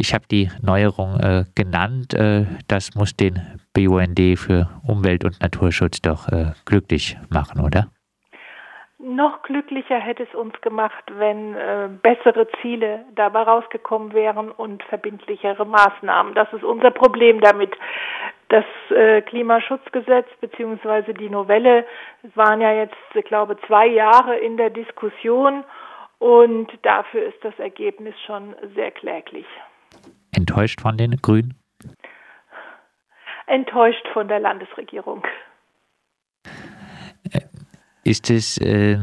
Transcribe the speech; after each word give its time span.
Ich 0.00 0.14
habe 0.14 0.24
die 0.30 0.48
Neuerung 0.62 1.20
äh, 1.20 1.44
genannt. 1.54 2.14
Äh, 2.14 2.46
das 2.68 2.94
muss 2.94 3.14
den 3.14 3.34
BUND 3.74 4.18
für 4.38 4.70
Umwelt- 4.88 5.26
und 5.26 5.38
Naturschutz 5.42 6.00
doch 6.00 6.26
äh, 6.28 6.52
glücklich 6.64 7.18
machen, 7.28 7.60
oder? 7.60 7.88
Noch 8.98 9.42
glücklicher 9.42 9.98
hätte 9.98 10.22
es 10.22 10.34
uns 10.34 10.58
gemacht, 10.62 11.04
wenn 11.18 11.54
äh, 11.54 11.90
bessere 12.00 12.48
Ziele 12.62 13.04
dabei 13.14 13.42
rausgekommen 13.42 14.14
wären 14.14 14.50
und 14.50 14.82
verbindlichere 14.84 15.66
Maßnahmen. 15.66 16.32
Das 16.34 16.50
ist 16.54 16.64
unser 16.64 16.92
Problem 16.92 17.42
damit. 17.42 17.76
Das 18.48 18.64
äh, 18.88 19.20
Klimaschutzgesetz 19.20 20.28
beziehungsweise 20.40 21.12
die 21.12 21.28
Novelle 21.28 21.84
waren 22.34 22.62
ja 22.62 22.72
jetzt, 22.72 22.96
ich 23.12 23.24
glaube, 23.26 23.58
zwei 23.66 23.86
Jahre 23.86 24.38
in 24.38 24.56
der 24.56 24.70
Diskussion 24.70 25.62
und 26.18 26.68
dafür 26.82 27.24
ist 27.24 27.44
das 27.44 27.58
Ergebnis 27.58 28.14
schon 28.26 28.54
sehr 28.74 28.92
kläglich. 28.92 29.46
Enttäuscht 30.32 30.80
von 30.80 30.96
den 30.96 31.16
Grünen? 31.16 31.54
Enttäuscht 33.46 34.06
von 34.12 34.28
der 34.28 34.40
Landesregierung. 34.40 35.24
Äh, 37.32 37.40
ist 38.04 38.30
es, 38.30 38.58
äh, 38.58 38.96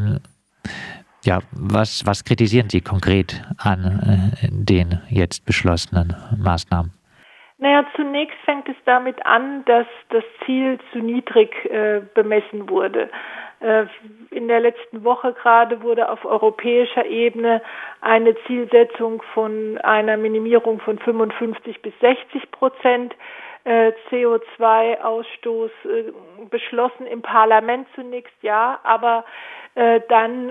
ja, 1.23 1.39
was, 1.51 2.05
was 2.05 2.23
kritisieren 2.23 2.69
Sie 2.69 2.81
konkret 2.81 3.43
an 3.57 4.33
äh, 4.41 4.47
den 4.49 5.01
jetzt 5.09 5.45
beschlossenen 5.45 6.15
Maßnahmen? 6.37 6.93
Naja, 7.59 7.85
zunächst 7.95 8.37
fängt 8.45 8.69
es 8.69 8.75
damit 8.85 9.23
an, 9.25 9.65
dass 9.65 9.87
das 10.09 10.23
Ziel 10.45 10.79
zu 10.91 10.99
niedrig 10.99 11.49
äh, 11.65 12.01
bemessen 12.13 12.69
wurde. 12.69 13.09
Äh, 13.59 13.85
in 14.29 14.47
der 14.47 14.59
letzten 14.59 15.03
Woche 15.03 15.33
gerade 15.33 15.81
wurde 15.81 16.09
auf 16.09 16.25
europäischer 16.25 17.05
Ebene 17.05 17.61
eine 18.01 18.35
Zielsetzung 18.45 19.23
von 19.33 19.79
einer 19.79 20.15
Minimierung 20.15 20.79
von 20.79 20.99
55 20.99 21.81
bis 21.81 21.93
60 21.99 22.51
Prozent 22.51 23.15
äh, 23.63 23.93
CO2-Ausstoß 24.11 25.71
äh, 25.85 26.11
beschlossen 26.51 27.07
im 27.07 27.23
Parlament 27.23 27.87
zunächst 27.95 28.35
ja, 28.41 28.79
aber 28.83 29.25
dann 30.09 30.49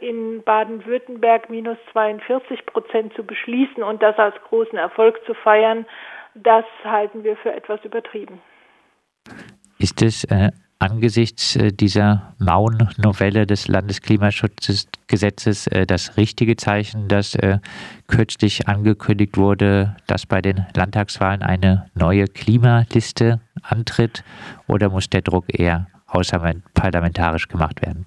in 0.00 0.42
Baden-Württemberg 0.42 1.48
minus 1.48 1.78
42 1.92 2.66
Prozent 2.66 3.14
zu 3.14 3.22
beschließen 3.22 3.80
und 3.80 4.02
das 4.02 4.18
als 4.18 4.34
großen 4.48 4.76
Erfolg 4.76 5.24
zu 5.24 5.34
feiern, 5.34 5.86
das 6.34 6.64
halten 6.82 7.22
wir 7.22 7.36
für 7.36 7.52
etwas 7.52 7.84
übertrieben. 7.84 8.40
Ist 9.78 10.02
es 10.02 10.24
äh, 10.24 10.50
angesichts 10.78 11.56
äh, 11.56 11.72
dieser 11.72 12.34
mauen 12.38 12.88
Novelle 12.98 13.46
des 13.46 13.68
Landesklimaschutzgesetzes 13.68 15.66
äh, 15.68 15.86
das 15.86 16.16
richtige 16.16 16.56
Zeichen, 16.56 17.08
dass 17.08 17.34
äh, 17.34 17.58
kürzlich 18.08 18.68
angekündigt 18.68 19.36
wurde, 19.36 19.96
dass 20.06 20.26
bei 20.26 20.42
den 20.42 20.66
Landtagswahlen 20.76 21.42
eine 21.42 21.90
neue 21.94 22.26
Klimaliste 22.26 23.40
antritt? 23.62 24.22
Oder 24.66 24.90
muss 24.90 25.08
der 25.08 25.22
Druck 25.22 25.46
eher 25.48 25.86
außerparlamentarisch 26.08 27.48
gemacht 27.48 27.82
werden? 27.82 28.06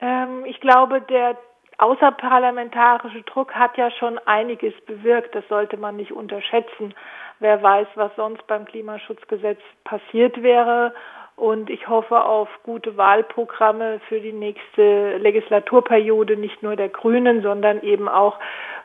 Ähm, 0.00 0.44
ich 0.46 0.60
glaube, 0.60 1.00
der 1.00 1.36
außerparlamentarische 1.78 3.22
Druck 3.22 3.54
hat 3.54 3.76
ja 3.76 3.90
schon 3.90 4.18
einiges 4.26 4.74
bewirkt. 4.86 5.34
Das 5.34 5.44
sollte 5.48 5.76
man 5.76 5.96
nicht 5.96 6.12
unterschätzen. 6.12 6.94
Wer 7.40 7.62
weiß, 7.62 7.88
was 7.94 8.14
sonst 8.16 8.46
beim 8.46 8.64
Klimaschutzgesetz 8.64 9.60
passiert 9.82 10.42
wäre. 10.42 10.94
Und 11.36 11.68
ich 11.68 11.88
hoffe 11.88 12.22
auf 12.24 12.48
gute 12.62 12.96
Wahlprogramme 12.96 14.00
für 14.08 14.20
die 14.20 14.32
nächste 14.32 15.18
Legislaturperiode, 15.18 16.36
nicht 16.36 16.62
nur 16.62 16.76
der 16.76 16.88
Grünen, 16.88 17.42
sondern 17.42 17.82
eben 17.82 18.08
auch 18.08 18.38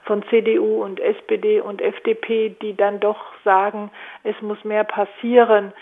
von 0.04 0.24
CDU 0.30 0.84
und 0.84 1.00
SPD 1.00 1.62
und 1.62 1.80
FDP, 1.82 2.56
die 2.62 2.76
dann 2.76 3.00
doch 3.00 3.20
sagen, 3.44 3.92
es 4.24 4.40
muss 4.42 4.64
mehr 4.64 4.84
passieren. 4.84 5.74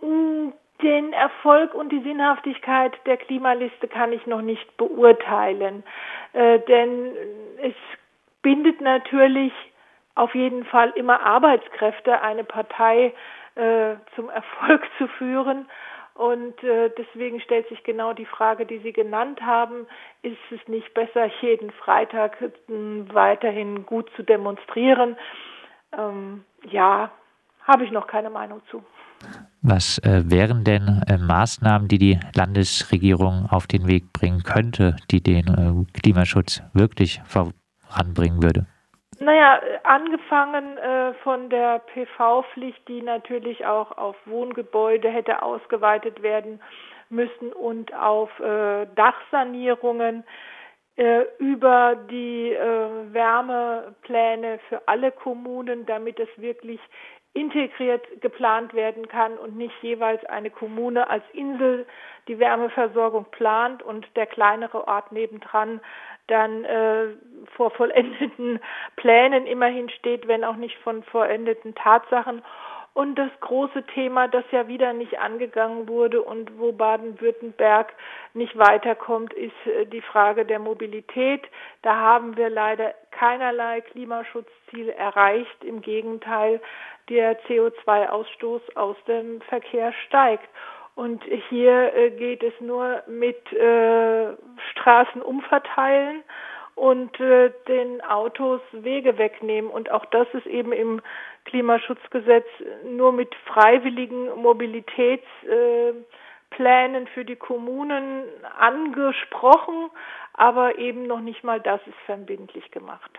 Den 0.00 1.12
Erfolg 1.12 1.74
und 1.74 1.90
die 1.90 2.02
Sinnhaftigkeit 2.02 2.92
der 3.06 3.16
Klimaliste 3.16 3.88
kann 3.88 4.12
ich 4.12 4.26
noch 4.26 4.42
nicht 4.42 4.76
beurteilen, 4.76 5.82
äh, 6.34 6.60
denn 6.60 7.12
es 7.62 7.74
bindet 8.42 8.80
natürlich 8.80 9.52
auf 10.14 10.34
jeden 10.34 10.64
Fall 10.64 10.92
immer 10.94 11.20
Arbeitskräfte, 11.20 12.20
eine 12.22 12.44
Partei 12.44 13.12
äh, 13.54 13.96
zum 14.14 14.30
Erfolg 14.30 14.82
zu 14.98 15.08
führen. 15.08 15.66
Und 16.14 16.62
äh, 16.62 16.90
deswegen 16.96 17.40
stellt 17.40 17.68
sich 17.68 17.82
genau 17.82 18.12
die 18.12 18.26
Frage, 18.26 18.66
die 18.66 18.78
Sie 18.78 18.92
genannt 18.92 19.40
haben, 19.40 19.86
ist 20.22 20.38
es 20.52 20.60
nicht 20.68 20.94
besser, 20.94 21.28
jeden 21.40 21.72
Freitag 21.72 22.40
äh, 22.40 22.50
weiterhin 23.12 23.84
gut 23.84 24.08
zu 24.14 24.22
demonstrieren? 24.22 25.16
Ähm, 25.96 26.44
ja, 26.70 27.10
habe 27.64 27.84
ich 27.84 27.90
noch 27.90 28.06
keine 28.06 28.30
Meinung 28.30 28.62
zu. 28.70 28.84
Was 29.62 29.98
äh, 29.98 30.22
wären 30.26 30.64
denn 30.64 31.02
äh, 31.08 31.18
Maßnahmen, 31.18 31.88
die 31.88 31.98
die 31.98 32.20
Landesregierung 32.34 33.46
auf 33.50 33.66
den 33.66 33.88
Weg 33.88 34.12
bringen 34.12 34.42
könnte, 34.42 34.96
die 35.10 35.22
den 35.22 35.48
äh, 35.48 35.98
Klimaschutz 35.98 36.62
wirklich 36.74 37.22
voranbringen 37.24 38.42
würde? 38.42 38.66
Naja, 39.24 39.58
angefangen 39.84 40.76
äh, 40.76 41.14
von 41.22 41.48
der 41.48 41.78
PV-Pflicht, 41.78 42.86
die 42.88 43.00
natürlich 43.00 43.64
auch 43.64 43.96
auf 43.96 44.16
Wohngebäude 44.26 45.08
hätte 45.08 45.40
ausgeweitet 45.42 46.20
werden 46.22 46.60
müssen 47.08 47.50
und 47.54 47.94
auf 47.94 48.28
äh, 48.40 48.86
Dachsanierungen 48.94 50.24
äh, 50.96 51.22
über 51.38 51.96
die 52.10 52.54
Wärmepläne 53.12 54.60
für 54.68 54.86
alle 54.86 55.10
Kommunen, 55.10 55.86
damit 55.86 56.20
es 56.20 56.28
wirklich 56.36 56.80
integriert 57.32 58.06
geplant 58.20 58.74
werden 58.74 59.08
kann 59.08 59.38
und 59.38 59.56
nicht 59.56 59.74
jeweils 59.82 60.22
eine 60.26 60.50
Kommune 60.50 61.08
als 61.08 61.24
Insel 61.32 61.86
die 62.28 62.38
Wärmeversorgung 62.38 63.24
plant 63.30 63.82
und 63.82 64.06
der 64.16 64.26
kleinere 64.26 64.86
Ort 64.86 65.12
nebendran 65.12 65.80
dann 66.28 66.64
äh, 66.64 67.06
vor 67.56 67.70
vollendeten 67.70 68.60
Plänen 68.96 69.46
immerhin 69.46 69.88
steht, 69.90 70.26
wenn 70.28 70.44
auch 70.44 70.56
nicht 70.56 70.76
von 70.78 71.02
vollendeten 71.04 71.74
Tatsachen. 71.74 72.42
Und 72.94 73.16
das 73.16 73.30
große 73.40 73.82
Thema, 73.88 74.28
das 74.28 74.44
ja 74.52 74.68
wieder 74.68 74.92
nicht 74.92 75.18
angegangen 75.18 75.88
wurde 75.88 76.22
und 76.22 76.56
wo 76.60 76.70
Baden-Württemberg 76.70 77.92
nicht 78.34 78.56
weiterkommt, 78.56 79.32
ist 79.32 79.66
äh, 79.66 79.84
die 79.86 80.00
Frage 80.00 80.44
der 80.44 80.60
Mobilität. 80.60 81.42
Da 81.82 81.96
haben 81.96 82.36
wir 82.36 82.48
leider 82.50 82.94
keinerlei 83.10 83.80
Klimaschutzziele 83.80 84.94
erreicht. 84.94 85.64
Im 85.64 85.82
Gegenteil, 85.82 86.60
der 87.08 87.36
CO2-Ausstoß 87.46 88.76
aus 88.76 88.96
dem 89.08 89.40
Verkehr 89.42 89.92
steigt. 90.06 90.48
Und 90.94 91.24
hier 91.48 91.92
äh, 91.96 92.10
geht 92.10 92.44
es 92.44 92.54
nur 92.60 93.02
mit 93.08 93.52
äh, 93.52 94.34
Straßen 94.70 95.20
umverteilen 95.20 96.22
und 96.74 97.18
äh, 97.20 97.52
den 97.68 98.00
Autos 98.02 98.60
Wege 98.72 99.18
wegnehmen. 99.18 99.70
Und 99.70 99.90
auch 99.90 100.04
das 100.06 100.26
ist 100.32 100.46
eben 100.46 100.72
im 100.72 101.00
Klimaschutzgesetz 101.44 102.46
nur 102.84 103.12
mit 103.12 103.34
freiwilligen 103.46 104.34
Mobilitätsplänen 104.40 107.06
für 107.12 107.24
die 107.24 107.36
Kommunen 107.36 108.24
angesprochen, 108.58 109.90
aber 110.32 110.78
eben 110.78 111.06
noch 111.06 111.20
nicht 111.20 111.44
mal 111.44 111.60
das 111.60 111.80
ist 111.86 111.98
verbindlich 112.06 112.70
gemacht. 112.70 113.10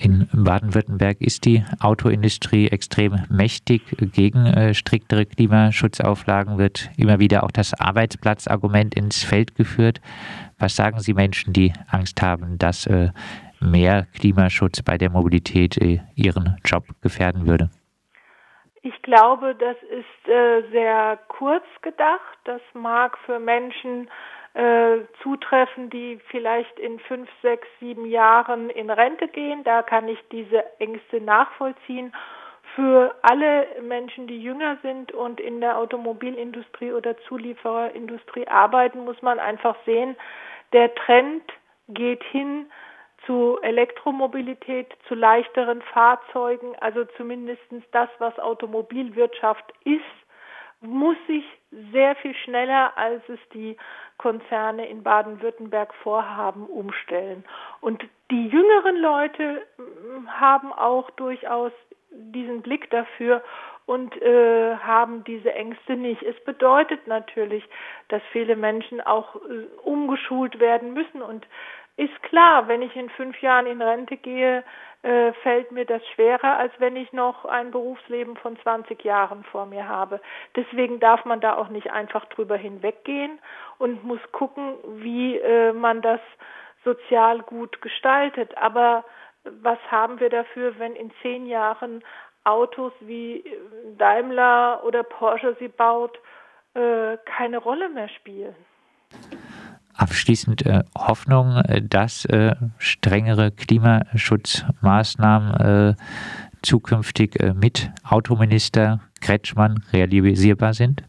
In 0.00 0.28
Baden-Württemberg 0.32 1.20
ist 1.20 1.44
die 1.44 1.64
Autoindustrie 1.80 2.68
extrem 2.68 3.24
mächtig. 3.30 3.82
Gegen 4.12 4.46
äh, 4.46 4.72
striktere 4.72 5.26
Klimaschutzauflagen 5.26 6.56
wird 6.56 6.88
immer 6.96 7.18
wieder 7.18 7.42
auch 7.42 7.50
das 7.50 7.74
Arbeitsplatzargument 7.74 8.94
ins 8.94 9.24
Feld 9.24 9.56
geführt. 9.56 10.00
Was 10.56 10.76
sagen 10.76 11.00
Sie 11.00 11.14
Menschen, 11.14 11.52
die 11.52 11.72
Angst 11.88 12.22
haben, 12.22 12.58
dass 12.58 12.86
äh, 12.86 13.08
mehr 13.58 14.06
Klimaschutz 14.14 14.82
bei 14.82 14.98
der 14.98 15.10
Mobilität 15.10 15.76
äh, 15.78 15.98
ihren 16.14 16.56
Job 16.64 16.84
gefährden 17.02 17.48
würde? 17.48 17.68
Ich 18.82 19.02
glaube, 19.02 19.56
das 19.58 19.76
ist 19.82 20.28
äh, 20.28 20.62
sehr 20.70 21.18
kurz 21.26 21.64
gedacht. 21.82 22.38
Das 22.44 22.60
mag 22.72 23.18
für 23.26 23.40
Menschen 23.40 24.08
äh, 24.58 25.06
zutreffen, 25.22 25.88
die 25.88 26.18
vielleicht 26.30 26.80
in 26.80 26.98
fünf, 26.98 27.28
sechs, 27.42 27.68
sieben 27.78 28.06
Jahren 28.06 28.70
in 28.70 28.90
Rente 28.90 29.28
gehen. 29.28 29.62
Da 29.62 29.82
kann 29.82 30.08
ich 30.08 30.18
diese 30.32 30.64
Ängste 30.80 31.20
nachvollziehen. 31.20 32.12
Für 32.74 33.14
alle 33.22 33.68
Menschen, 33.82 34.26
die 34.26 34.42
jünger 34.42 34.76
sind 34.82 35.12
und 35.12 35.38
in 35.38 35.60
der 35.60 35.78
Automobilindustrie 35.78 36.92
oder 36.92 37.16
Zuliefererindustrie 37.28 38.48
arbeiten, 38.48 39.04
muss 39.04 39.22
man 39.22 39.38
einfach 39.38 39.76
sehen, 39.86 40.16
der 40.72 40.92
Trend 40.92 41.44
geht 41.86 42.24
hin 42.24 42.66
zu 43.26 43.58
Elektromobilität, 43.62 44.88
zu 45.06 45.14
leichteren 45.14 45.82
Fahrzeugen, 45.82 46.74
also 46.80 47.04
zumindest 47.16 47.62
das, 47.92 48.08
was 48.18 48.36
Automobilwirtschaft 48.40 49.72
ist, 49.84 50.02
muss 50.80 51.16
sich 51.26 51.44
sehr 51.92 52.14
viel 52.16 52.34
schneller, 52.34 52.96
als 52.96 53.22
es 53.28 53.40
die 53.52 53.76
Konzerne 54.16 54.88
in 54.88 55.02
Baden-Württemberg 55.02 55.92
vorhaben, 56.02 56.66
umstellen. 56.66 57.44
Und 57.80 58.04
die 58.30 58.48
jüngeren 58.48 58.96
Leute 58.96 59.66
mm, 59.76 60.28
haben 60.28 60.72
auch 60.72 61.10
durchaus 61.10 61.72
diesen 62.10 62.62
Blick 62.62 62.90
dafür 62.90 63.42
und 63.88 64.20
äh, 64.20 64.76
haben 64.76 65.24
diese 65.24 65.50
Ängste 65.54 65.96
nicht. 65.96 66.22
Es 66.22 66.38
bedeutet 66.44 67.06
natürlich, 67.06 67.64
dass 68.08 68.20
viele 68.32 68.54
Menschen 68.54 69.00
auch 69.00 69.36
äh, 69.36 69.64
umgeschult 69.82 70.60
werden 70.60 70.92
müssen 70.92 71.22
und 71.22 71.46
ist 71.96 72.22
klar, 72.22 72.68
wenn 72.68 72.82
ich 72.82 72.94
in 72.94 73.08
fünf 73.08 73.40
Jahren 73.40 73.66
in 73.66 73.80
Rente 73.80 74.18
gehe, 74.18 74.62
äh, 75.02 75.32
fällt 75.42 75.72
mir 75.72 75.86
das 75.86 76.06
schwerer, 76.08 76.58
als 76.58 76.72
wenn 76.78 76.96
ich 76.96 77.14
noch 77.14 77.46
ein 77.46 77.70
Berufsleben 77.70 78.36
von 78.36 78.58
20 78.58 79.02
Jahren 79.04 79.42
vor 79.44 79.64
mir 79.64 79.88
habe. 79.88 80.20
Deswegen 80.54 81.00
darf 81.00 81.24
man 81.24 81.40
da 81.40 81.56
auch 81.56 81.70
nicht 81.70 81.90
einfach 81.90 82.26
drüber 82.26 82.56
hinweggehen 82.58 83.38
und 83.78 84.04
muss 84.04 84.20
gucken, 84.32 84.74
wie 84.98 85.38
äh, 85.38 85.72
man 85.72 86.02
das 86.02 86.20
sozial 86.84 87.40
gut 87.40 87.80
gestaltet. 87.80 88.54
Aber 88.58 89.04
was 89.62 89.78
haben 89.90 90.20
wir 90.20 90.28
dafür, 90.28 90.78
wenn 90.78 90.94
in 90.94 91.10
zehn 91.22 91.46
Jahren 91.46 92.02
Autos 92.48 92.92
wie 93.00 93.44
Daimler 93.98 94.82
oder 94.84 95.02
Porsche 95.02 95.54
sie 95.58 95.68
baut, 95.68 96.18
äh, 96.74 97.16
keine 97.36 97.58
Rolle 97.58 97.90
mehr 97.90 98.08
spielen? 98.08 98.54
Abschließend 99.94 100.64
äh, 100.64 100.84
Hoffnung, 100.96 101.56
äh, 101.56 101.82
dass 101.82 102.24
äh, 102.24 102.54
strengere 102.78 103.50
Klimaschutzmaßnahmen 103.50 105.54
äh, 105.54 105.94
zukünftig 106.62 107.38
äh, 107.40 107.52
mit 107.52 107.90
Autominister 108.08 109.00
Kretschmann 109.20 109.84
realisierbar 109.92 110.72
sind? 110.72 111.02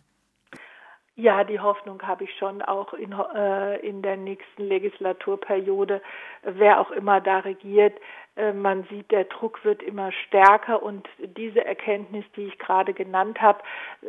Ja, 1.20 1.44
die 1.44 1.60
Hoffnung 1.60 2.02
habe 2.04 2.24
ich 2.24 2.34
schon 2.38 2.62
auch 2.62 2.94
in, 2.94 3.12
äh, 3.12 3.76
in 3.86 4.02
der 4.02 4.16
nächsten 4.16 4.64
Legislaturperiode, 4.64 6.02
wer 6.44 6.80
auch 6.80 6.92
immer 6.92 7.20
da 7.20 7.40
regiert. 7.40 8.00
Äh, 8.38 8.54
man 8.54 8.86
sieht, 8.86 9.12
der 9.12 9.26
Druck 9.26 9.66
wird 9.66 9.84
immer 9.84 10.14
stärker 10.14 10.82
und 10.82 11.10
diese 11.20 11.66
Erkenntnis, 11.66 12.24
die 12.38 12.46
ich 12.46 12.58
gerade 12.58 12.94
genannt 12.94 13.42
habe, 13.42 13.60
äh, 14.02 14.08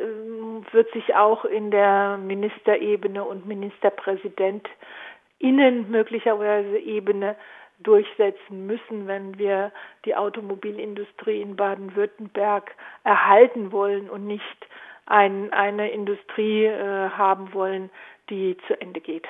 wird 0.71 0.89
sich 0.93 1.13
auch 1.13 1.43
in 1.43 1.69
der 1.69 2.17
Ministerebene 2.17 3.25
und 3.25 3.45
Ministerpräsidentinnen 3.45 5.91
möglicherweise 5.91 6.77
Ebene 6.77 7.35
durchsetzen 7.79 8.67
müssen, 8.67 9.07
wenn 9.07 9.37
wir 9.37 9.73
die 10.05 10.15
Automobilindustrie 10.15 11.41
in 11.41 11.57
Baden-Württemberg 11.57 12.73
erhalten 13.03 13.73
wollen 13.73 14.09
und 14.09 14.27
nicht 14.27 14.65
ein, 15.05 15.51
eine 15.53 15.89
Industrie 15.89 16.65
äh, 16.65 17.09
haben 17.09 17.53
wollen, 17.53 17.89
die 18.29 18.57
zu 18.67 18.79
Ende 18.79 19.01
geht. 19.01 19.27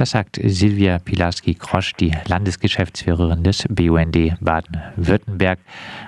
Das 0.00 0.12
sagt 0.12 0.40
Silvia 0.42 0.98
Pilarski-Krosch, 0.98 1.92
die 1.92 2.12
Landesgeschäftsführerin 2.26 3.44
des 3.44 3.66
BUND 3.68 4.34
Baden-Württemberg. 4.40 5.58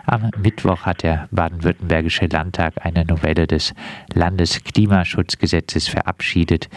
Am 0.06 0.31
Mittwoch 0.38 0.87
hat 0.87 1.02
der 1.02 1.28
baden-württembergische 1.31 2.25
Landtag 2.25 2.87
eine 2.87 3.04
Novelle 3.04 3.46
des 3.46 3.75
Landesklimaschutzgesetzes 4.14 5.88
verabschiedet. 5.88 6.70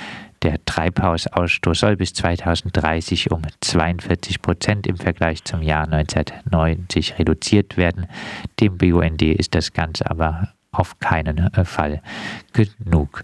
Der 0.44 0.64
Treibhausausstoß 0.66 1.80
soll 1.80 1.96
bis 1.96 2.14
2030 2.16 3.32
um 3.32 3.44
42 3.62 4.42
Prozent 4.42 4.86
im 4.86 4.98
Vergleich 4.98 5.46
zum 5.46 5.62
Jahr 5.62 5.86
1990 5.86 7.18
reduziert 7.18 7.78
werden. 7.78 8.08
Dem 8.60 8.78
BUND 8.78 9.22
ist 9.22 9.56
das 9.56 9.72
Ganze 9.72 10.12
aber 10.12 10.50
auf 10.80 11.00
keinen 11.00 11.50
Fall 11.66 12.02
genug. 12.54 13.24